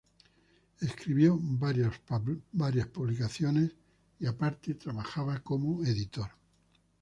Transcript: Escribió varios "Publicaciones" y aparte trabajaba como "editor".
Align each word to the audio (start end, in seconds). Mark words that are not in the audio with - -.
Escribió 0.79 1.37
varios 1.39 1.93
"Publicaciones" 2.87 3.71
y 4.19 4.25
aparte 4.25 4.73
trabajaba 4.73 5.41
como 5.43 5.83
"editor". 5.85 6.31